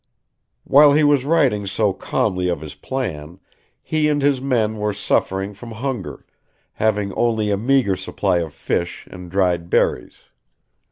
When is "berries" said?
9.69-10.15